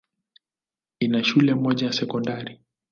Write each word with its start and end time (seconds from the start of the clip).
Ina 0.99 1.23
shule 1.23 1.55
moja 1.55 1.87
ya 1.87 1.93
sekondari. 1.93 2.59